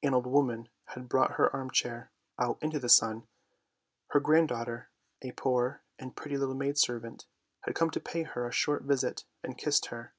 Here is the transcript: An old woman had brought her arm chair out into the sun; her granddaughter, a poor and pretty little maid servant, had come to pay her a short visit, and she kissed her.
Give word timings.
An 0.00 0.14
old 0.14 0.28
woman 0.28 0.68
had 0.94 1.08
brought 1.08 1.32
her 1.32 1.50
arm 1.52 1.68
chair 1.68 2.12
out 2.38 2.56
into 2.62 2.78
the 2.78 2.88
sun; 2.88 3.26
her 4.10 4.20
granddaughter, 4.20 4.90
a 5.22 5.32
poor 5.32 5.82
and 5.98 6.14
pretty 6.14 6.36
little 6.36 6.54
maid 6.54 6.78
servant, 6.78 7.26
had 7.62 7.74
come 7.74 7.90
to 7.90 7.98
pay 7.98 8.22
her 8.22 8.46
a 8.46 8.52
short 8.52 8.84
visit, 8.84 9.24
and 9.42 9.58
she 9.60 9.64
kissed 9.64 9.86
her. 9.86 10.14